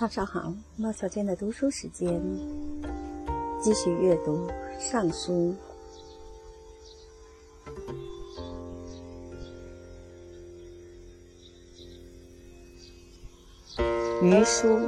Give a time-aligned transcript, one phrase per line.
[0.00, 2.18] 早上好，猫小娟的读书时间，
[3.62, 4.48] 继续阅读
[4.78, 5.54] 《尚书》。
[14.22, 14.78] 余书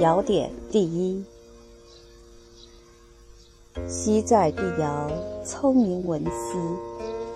[0.00, 1.24] 尧典第一。
[3.88, 5.10] 昔在帝尧，
[5.46, 6.58] 聪明文思，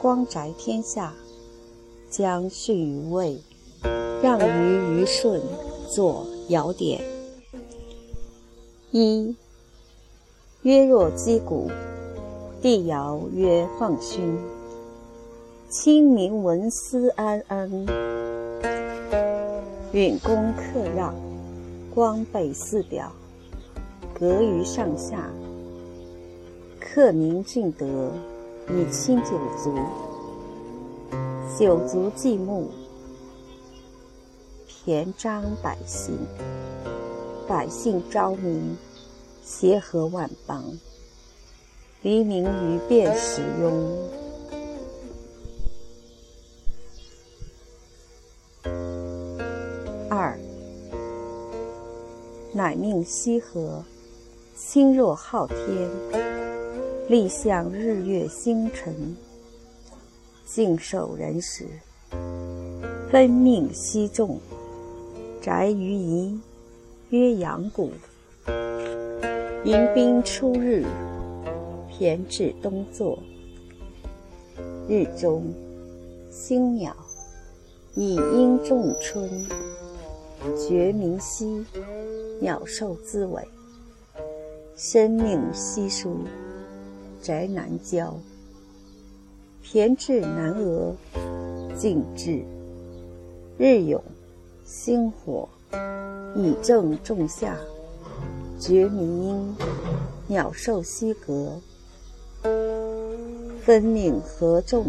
[0.02, 1.14] 光宅天下，
[2.10, 3.40] 将逊于魏，
[4.22, 5.40] 让于虞舜，
[5.88, 7.00] 作尧典。
[8.90, 9.34] 一
[10.62, 11.70] 曰若击鼓，
[12.60, 14.38] 帝尧曰放勋。
[15.70, 17.68] 清明文思安安，
[19.92, 21.14] 允公克让，
[21.94, 23.10] 光备四表，
[24.12, 25.28] 格于上下。
[26.78, 28.12] 克明俊德，
[28.68, 29.30] 以清九
[29.62, 29.74] 族。
[31.58, 32.68] 九族祭墓，
[34.84, 36.18] 田张百姓。
[37.48, 38.76] 百姓昭明，
[39.42, 40.62] 协和万邦。
[42.02, 43.72] 黎明于变使庸。
[50.10, 50.38] 二，
[52.52, 53.82] 乃命羲和，
[54.54, 55.88] 亲若昊天。
[57.08, 59.16] 立向日月星辰，
[60.44, 61.66] 敬受人时，
[63.10, 64.38] 分命西众，
[65.44, 66.40] 宅于夷，
[67.10, 67.90] 曰阳谷。
[69.62, 70.86] 迎宾初日，
[72.00, 73.18] 骈至东坐。
[74.88, 75.44] 日中，
[76.30, 76.96] 星鸟
[77.92, 79.28] 以阴仲春，
[80.56, 81.62] 觉明兮，
[82.40, 83.46] 鸟兽滋尾，
[84.74, 86.20] 生命稀疏。
[87.20, 88.18] 宅难交，
[89.62, 90.94] 骈至南峨，
[91.76, 92.42] 静至。
[93.58, 94.02] 日永，
[94.64, 95.46] 星火，
[96.34, 97.54] 以正仲夏，
[98.58, 99.56] 觉明阴，
[100.26, 101.60] 鸟兽息隔。
[103.62, 104.86] 分命合众，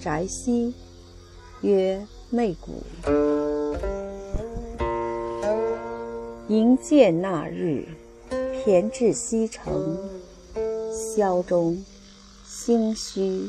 [0.00, 0.74] 宅西，
[1.60, 2.82] 曰媚谷。
[6.48, 7.86] 迎见那日，
[8.66, 9.96] 骈至西城。
[10.92, 11.84] 萧中，
[12.44, 13.48] 星虚，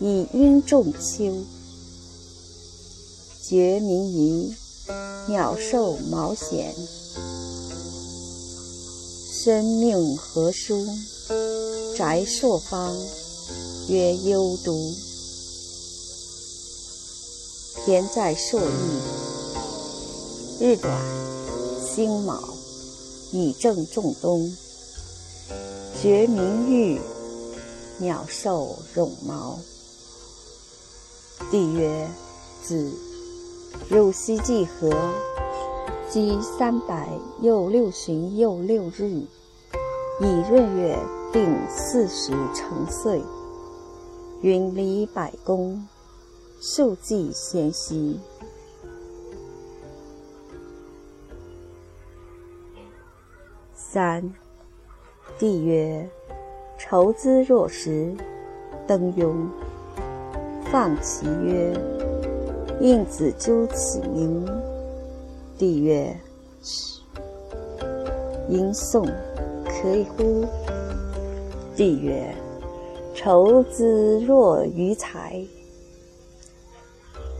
[0.00, 1.32] 以阴仲秋。
[3.48, 4.54] 觉明夷，
[5.26, 6.74] 鸟兽毛显。
[9.32, 10.86] 生命何殊？
[11.96, 12.94] 宅朔方，
[13.88, 14.78] 曰幽都。
[17.86, 18.66] 田在朔邑，
[20.60, 20.94] 日短，
[21.82, 22.38] 星卯，
[23.32, 24.46] 以正仲冬。
[26.02, 27.00] 觉明玉，
[27.96, 29.58] 鸟兽绒毛。
[31.50, 32.06] 帝曰：
[32.62, 32.92] 子
[33.88, 34.90] 汝西既何？
[36.08, 37.08] 积三百
[37.42, 39.26] 又六旬又六日，
[40.20, 40.98] 以闰月
[41.32, 43.22] 定四十成岁。
[44.40, 45.86] 云礼百公，
[46.60, 48.18] 受祭先兮。
[53.74, 54.32] 三。
[55.38, 56.08] 帝曰
[56.78, 58.16] ：“筹资若石，
[58.86, 59.34] 登庸。”
[60.70, 61.72] 放其曰
[62.80, 64.46] ：“应子纠此名。”
[65.58, 66.14] 帝曰
[66.62, 67.00] ：“嘘。”
[68.48, 69.04] 吟诵
[69.64, 70.44] 可以乎？
[71.76, 72.34] 帝曰
[73.14, 75.44] ：“筹资若愚才。”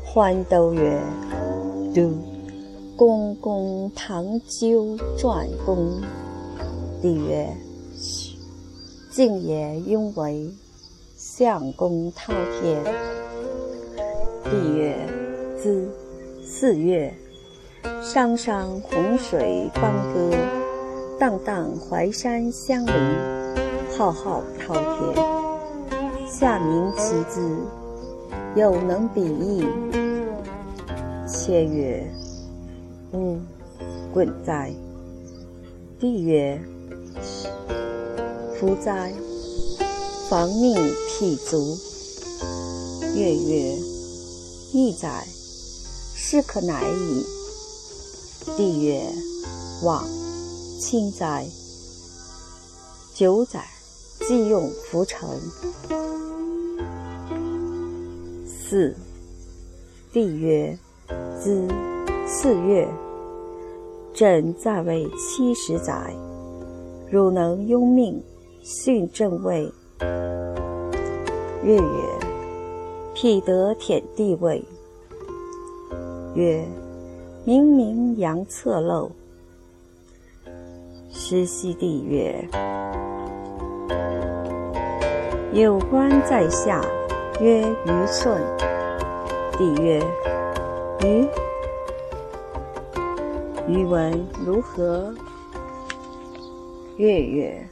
[0.05, 1.01] 欢都曰
[1.95, 2.11] ：“都。”
[2.97, 6.01] 公公唐纠传公。
[7.01, 7.49] 帝曰。
[9.19, 10.49] 敬也雍为
[11.17, 12.85] 相公滔天。
[14.45, 14.97] 帝曰：
[15.61, 15.91] 兹
[16.41, 17.13] 四月，
[18.01, 20.31] 商商洪水邦歌，
[21.19, 22.95] 荡荡淮山相邻，
[23.97, 25.27] 浩浩滔天。
[26.29, 27.41] 下明其字，
[28.55, 29.67] 有能比翼。
[31.27, 32.09] 且曰：
[33.13, 33.39] 吾
[34.15, 34.73] 滚哉！
[35.99, 36.61] 帝曰。
[38.61, 39.13] 夫哉！
[40.29, 40.77] 防命
[41.19, 41.77] 辟足。
[43.17, 43.77] 月曰：
[44.73, 45.27] 一载，
[46.31, 47.25] 是可乃矣。
[48.55, 49.03] 帝曰：
[49.83, 50.05] 往，
[50.79, 51.47] 清哉！
[53.15, 53.65] 九载，
[54.27, 55.27] 既用浮城。
[58.47, 58.95] 四。
[60.13, 60.79] 帝曰：
[61.43, 61.67] 兹
[62.27, 62.87] 四月，
[64.13, 66.15] 朕在位七十载，
[67.11, 68.23] 汝能拥命。
[68.63, 69.73] 训正位，
[71.65, 72.19] 月曰：
[73.15, 74.63] 辟得舔地位。
[76.35, 76.65] 曰：
[77.45, 79.11] 明明阳侧漏，
[81.11, 82.49] 湿兮地曰
[85.53, 86.85] ：“有官在下，
[87.41, 88.39] 曰虞舜。”
[89.59, 90.01] 帝曰
[91.03, 91.27] ：“愚。”
[93.67, 95.13] 余闻如何？
[96.97, 97.67] 月曰：“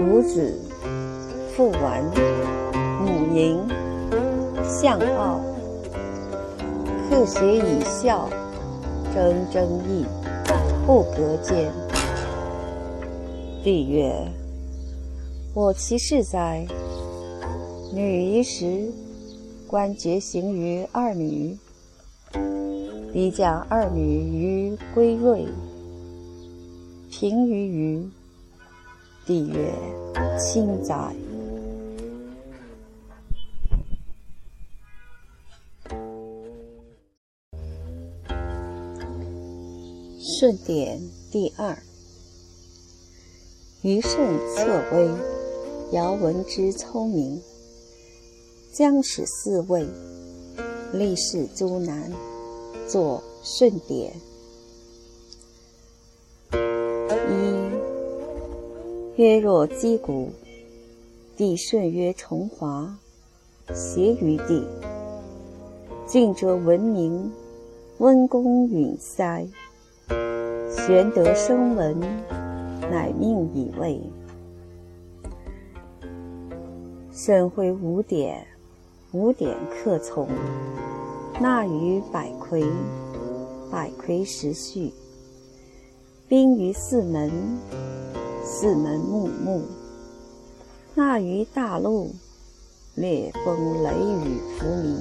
[0.00, 0.58] 吾子
[1.54, 2.02] 父完，
[3.04, 3.68] 母宁，
[4.64, 5.40] 相傲，
[7.12, 8.26] 克学以孝，
[9.14, 10.06] 争争义，
[10.86, 11.70] 不隔间。”
[13.62, 14.10] 帝曰
[15.52, 16.66] ：“我其事哉？
[17.92, 18.90] 女一时，
[19.66, 21.54] 官爵行于二女。”
[23.12, 25.46] 离将二女于归瑞，
[27.10, 28.10] 平于虞。
[29.26, 29.70] 帝曰
[30.40, 31.14] ：“卿哉！”
[40.42, 41.00] 顺典
[41.30, 41.78] 第二。
[43.80, 44.10] 虞舜
[44.56, 45.08] 侧微，
[45.92, 47.40] 尧闻之聪明，
[48.72, 49.86] 将使四位，
[50.92, 52.10] 立事诸南。
[52.88, 54.12] 作顺典。
[56.50, 56.56] 一
[59.14, 60.28] 曰若击鼓，
[61.36, 62.98] 帝舜曰重华，
[63.72, 64.66] 谐于地。
[66.04, 67.30] 敬者闻名，
[67.98, 69.46] 温公允塞，
[70.84, 72.00] 玄德生闻，
[72.90, 74.02] 乃命以位。
[77.12, 78.44] 申会五典，
[79.12, 80.28] 五典克从。
[81.40, 82.64] 纳于百魁，
[83.70, 84.92] 百魁时序。
[86.26, 87.30] 兵于四门，
[88.44, 89.62] 四门木木。
[90.96, 92.10] 纳于大陆，
[92.96, 93.90] 烈风雷
[94.26, 94.98] 雨弗鸣。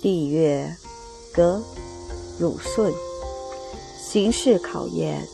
[0.00, 0.72] 帝曰：
[1.34, 1.60] 革，
[2.42, 2.92] 汝舜，
[4.04, 5.28] 行事考验，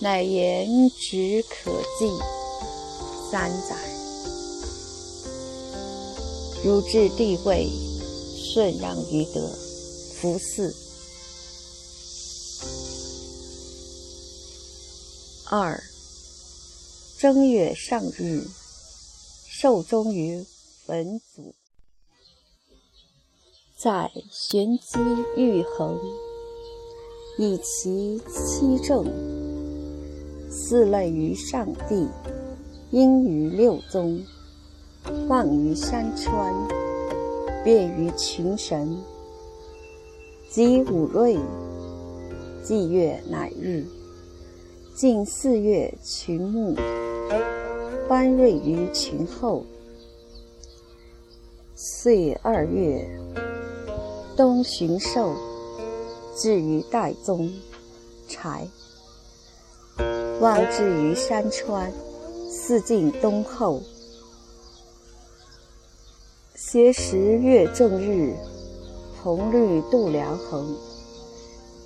[0.00, 2.10] 乃言止可记
[3.30, 3.76] 三载。
[6.64, 7.70] 汝至帝位，
[8.36, 9.48] 顺让于德，
[10.16, 10.74] 服嗣。
[15.48, 15.80] 二
[17.16, 18.44] 正月上日，
[19.48, 20.44] 受终于
[20.86, 21.54] 文祖，
[23.82, 25.00] 在玄机
[25.36, 25.98] 玉衡，
[27.36, 29.04] 以其七正，
[30.48, 32.06] 四类于上帝，
[32.92, 34.22] 应于六宗。
[35.26, 36.54] 望于山川，
[37.64, 38.96] 遍于群神。
[40.48, 41.36] 及五瑞，
[42.62, 43.84] 祭月乃日。
[44.94, 46.76] 近四月群木，
[48.08, 49.66] 班瑞于群后。
[51.74, 53.10] 岁二月，
[54.36, 55.34] 冬旬寿，
[56.36, 57.52] 至于岱宗。
[58.28, 58.66] 柴，
[60.40, 61.92] 望至于山川，
[62.50, 63.82] 四境东后。
[66.54, 68.34] 携十月正日，
[69.22, 70.74] 红绿度量衡。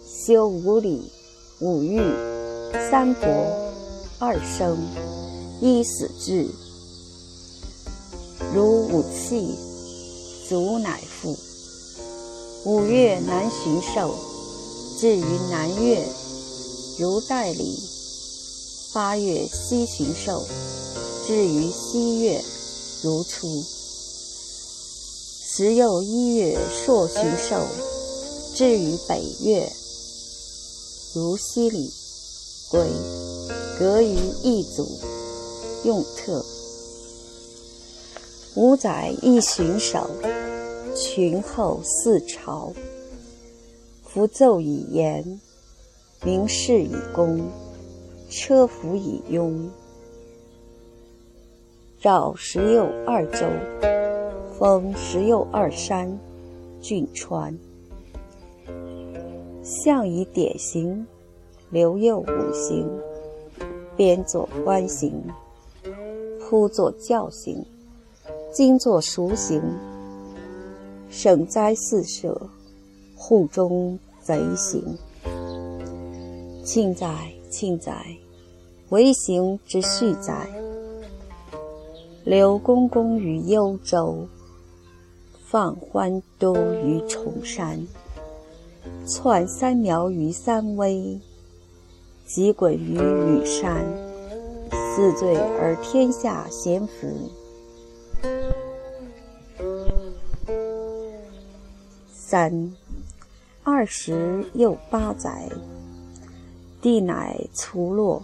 [0.06, 1.10] 修五礼，
[1.60, 1.98] 五欲，
[2.90, 3.26] 三伯，
[4.20, 4.78] 二生，
[5.60, 6.46] 一死至。
[8.54, 9.56] 如五气，
[10.48, 11.36] 足乃复。
[12.66, 14.12] 五月南巡狩，
[14.98, 16.04] 至于南岳，
[16.98, 17.78] 如代礼。
[18.92, 20.44] 八月西巡狩，
[21.24, 22.42] 至于西岳，
[23.04, 23.62] 如初。
[25.48, 27.64] 时又一月朔巡狩，
[28.56, 29.72] 至于北岳，
[31.14, 31.88] 如西里，
[32.68, 32.84] 归，
[33.78, 34.88] 隔于一祖，
[35.84, 36.44] 用特。
[38.56, 40.10] 五载一巡狩，
[40.96, 42.72] 群后四朝。
[44.02, 45.40] 符奏以言，
[46.24, 47.40] 明示以功，
[48.30, 49.68] 车服以庸。
[52.00, 53.46] 绕十右二州。
[54.58, 56.18] 封十右二山，
[56.80, 57.54] 郡川。
[59.62, 61.06] 象以典型，
[61.68, 62.88] 留右五行，
[63.94, 65.12] 边作官行，
[66.40, 67.62] 铺作教行，
[68.50, 69.60] 今作熟行。
[71.08, 72.48] 省灾四舍，
[73.14, 74.82] 户中贼行。
[76.64, 78.04] 庆载庆载，
[78.88, 80.48] 为行之序载。
[82.24, 84.26] 刘公公于幽州。
[85.48, 87.86] 放欢都于崇山，
[89.06, 91.20] 窜三苗于三危，
[92.26, 93.86] 急滚于羽山。
[94.70, 97.06] 四罪而天下咸服。
[102.36, 102.70] 三
[103.64, 105.48] 二十又八载，
[106.82, 108.22] 地乃除落，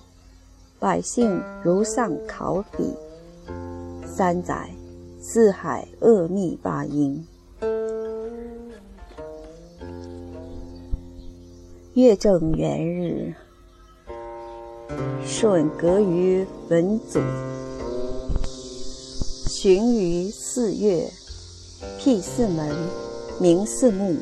[0.79, 2.95] 百姓如上考妣。
[4.07, 4.69] 三载，
[5.19, 7.27] 四海恶逆八音。
[11.95, 13.35] 月正元日，
[15.25, 17.19] 舜革于文祖，
[19.49, 21.11] 旬于四月，
[21.99, 22.77] 辟四门，
[23.41, 24.17] 明四目，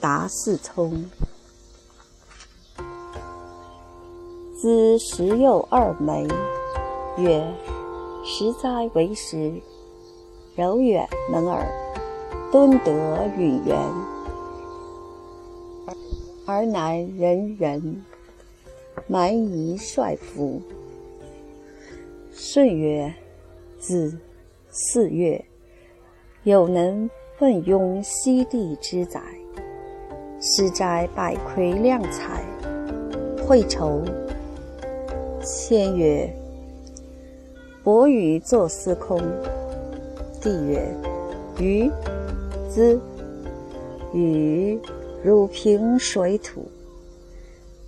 [0.00, 1.04] 达四聪。
[4.56, 6.26] 兹时幼二枚，
[7.18, 7.46] 曰：
[8.24, 9.52] 时哉为时，
[10.56, 11.66] 柔远能尔，
[12.50, 13.76] 敦德允元。
[16.46, 18.04] 而乃人人，
[19.06, 20.62] 蛮夷率服。
[22.32, 23.14] 舜曰
[23.78, 24.18] ：“子
[24.70, 25.44] 四月，
[26.44, 29.22] 有能奋拥西地之载，
[30.40, 32.42] 施斋百魁量彩，
[33.46, 34.02] 会酬。”
[35.44, 36.28] 谦曰
[37.84, 39.20] ：“伯与作司空。”
[40.42, 40.84] 帝曰
[41.60, 41.88] ：“于
[42.68, 43.00] 兹
[44.12, 44.78] 与。”
[45.20, 46.64] 汝平水土，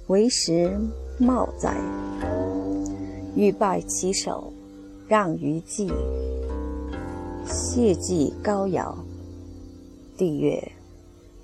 [0.09, 0.77] 为时
[1.17, 1.77] 茂哉！
[3.37, 4.53] 欲拜其手，
[5.07, 5.93] 让于季。
[7.47, 8.99] 谢祭高尧。
[10.21, 10.63] 帝曰：“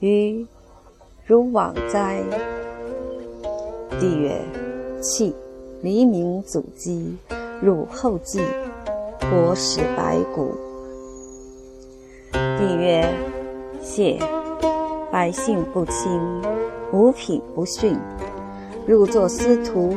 [0.01, 0.47] 于
[1.25, 2.23] 如往哉？”
[3.99, 4.39] 帝曰
[5.01, 5.35] ：“弃
[5.81, 7.17] 黎明祖基，
[7.63, 8.39] 汝后继，
[9.31, 10.53] 国使白骨。”
[12.31, 13.11] 帝曰
[13.81, 14.21] ：“谢。”
[15.11, 16.21] 百姓不亲，
[16.93, 17.97] 五品不逊，
[18.87, 19.95] 入作司徒，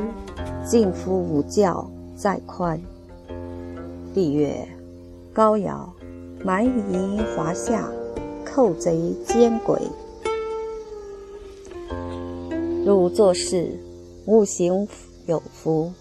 [0.66, 2.80] 敬夫五教，在宽。
[4.14, 4.66] 帝曰：
[5.34, 5.92] 高尧，
[6.46, 7.86] 蛮夷华夏，
[8.52, 9.80] 寇贼奸鬼。
[12.84, 13.78] 汝作事，
[14.26, 14.88] 五行
[15.28, 15.94] 有福，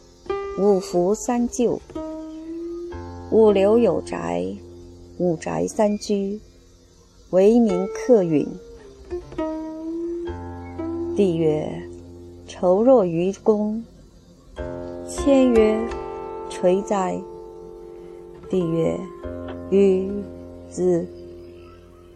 [0.59, 1.78] 五福三就，
[3.31, 4.47] 五流有宅，
[5.19, 6.40] 五宅三居，
[7.31, 8.47] 为民克允。
[11.14, 11.71] 帝曰
[12.49, 13.85] ：“酬若于公。”
[15.07, 15.78] 谦曰
[16.49, 17.21] ：“垂哉！”
[18.49, 18.99] 帝曰
[19.71, 20.11] ：“于
[20.71, 21.07] 子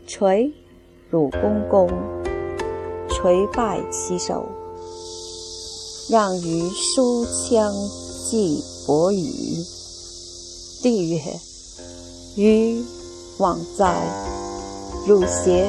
[0.06, 0.52] 垂，
[1.11, 1.88] 汝公公，
[3.09, 4.47] 垂拜其手，
[6.11, 7.73] 让于书腔
[8.25, 9.26] 祭伯语。”
[10.82, 11.21] 帝曰
[12.37, 12.82] ：“于
[13.38, 13.94] 往哉！
[15.06, 15.66] 汝邪？”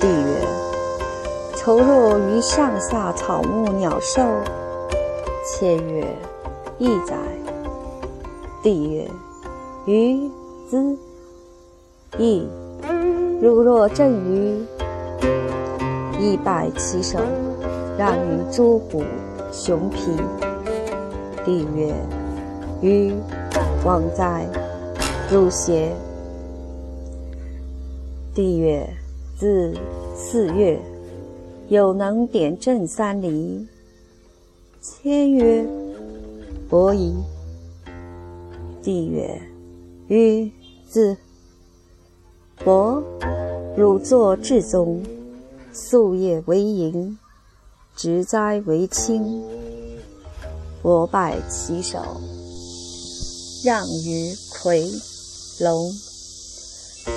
[0.00, 0.46] 帝曰。
[1.56, 4.22] 酬若于上下草木鸟兽，
[5.44, 6.06] 谦曰
[6.80, 7.14] ：“义哉！”
[8.64, 9.10] 帝曰
[9.84, 10.30] ：“于
[10.70, 10.96] 兹
[12.18, 12.46] 义，
[13.40, 14.58] 汝若正于，
[16.18, 17.18] 亦拜其手，
[17.96, 19.02] 让于诸虎
[19.52, 20.12] 熊皮。”
[21.44, 21.94] 帝曰
[22.82, 23.14] ：“于
[23.84, 24.46] 往哉！
[25.30, 25.90] 汝邪？”
[28.34, 28.86] 帝曰
[29.38, 29.74] ：“自
[30.14, 30.78] 四月。”
[31.68, 33.64] 有能点正三离。
[34.80, 35.64] 谦曰
[36.68, 37.14] ：“伯夷。”
[38.82, 39.40] 帝曰
[40.08, 40.50] ：“于
[40.88, 41.16] 自
[42.62, 43.02] 伯，
[43.74, 45.02] 汝作至宗，
[45.72, 47.18] 夙夜为营，
[47.96, 49.42] 植栽为青。
[50.82, 51.98] 伯拜其手，
[53.64, 54.92] 让于夔
[55.60, 55.90] 龙。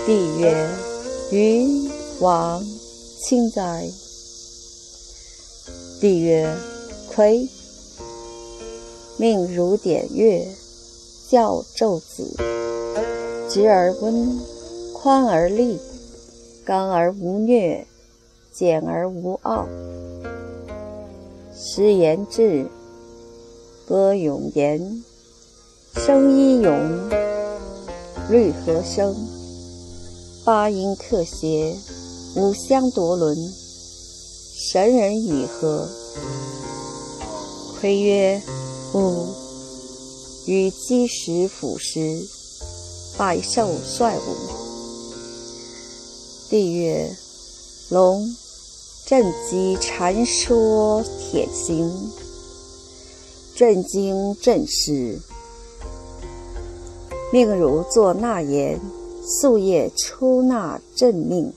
[0.05, 0.69] 帝曰
[1.31, 1.89] ：‘于
[2.21, 2.63] 王
[3.21, 3.85] 卿哉！’”
[5.99, 6.55] 帝曰
[7.13, 7.49] ：“夔，
[9.17, 10.47] 命汝点月，
[11.29, 12.33] 教纣子。
[13.49, 14.39] 直而温，
[15.03, 15.77] 宽而利，
[16.63, 17.85] 刚而无虐，
[18.53, 19.67] 简而无傲。
[21.53, 22.65] 时言志，
[23.85, 25.03] 歌咏言，
[25.93, 27.09] 声依咏，
[28.29, 29.13] 律和声，
[30.45, 31.75] 八音克谐，
[32.37, 33.35] 五香夺伦。”
[34.71, 35.85] 神人以何？
[37.81, 38.41] 夔曰
[38.95, 39.27] ：“吾
[40.45, 42.25] 与积石辅师，
[43.17, 44.62] 百兽率舞。”
[46.53, 47.09] 帝曰
[47.89, 48.29] ：“龙，
[49.07, 51.91] 震击禅说铁行，
[53.55, 55.17] 震惊震师，
[57.31, 58.79] 命汝作纳言，
[59.25, 61.51] 夙夜出纳正命，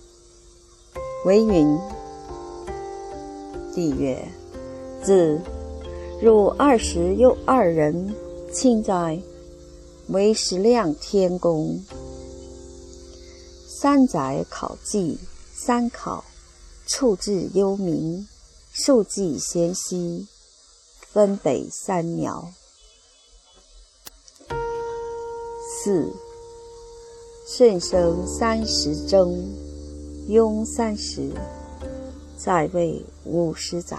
[1.26, 1.78] 为云。”
[3.76, 4.26] 帝曰
[5.04, 5.38] ：“子，
[6.22, 8.14] 汝二十又二人，
[8.50, 9.20] 庆哉！
[10.08, 11.78] 为时量天公。
[13.78, 15.18] 三载考绩，
[15.52, 16.24] 三考，
[16.86, 18.24] 处置幽冥，
[18.72, 20.26] 数计贤兮，
[21.12, 22.48] 分北三苗。
[25.84, 26.10] 四，
[27.46, 29.44] 顺生三十征，
[30.28, 31.30] 雍三十，
[32.38, 33.98] 在位五十载，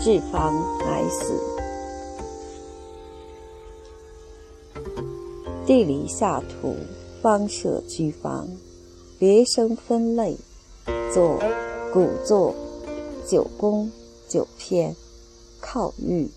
[0.00, 0.54] 至方
[0.86, 1.34] 乃死。
[5.66, 6.76] 地理下图，
[7.22, 8.48] 方设居房，
[9.18, 10.36] 别生分类，
[11.12, 11.38] 作
[11.92, 12.54] 古作、
[13.26, 13.90] 九宫、
[14.26, 14.96] 九篇、
[15.60, 16.30] 靠御。